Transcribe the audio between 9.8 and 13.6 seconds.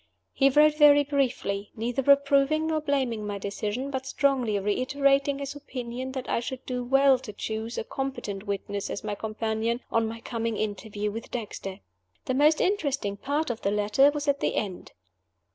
at my coming interview with Dexter. The most interesting part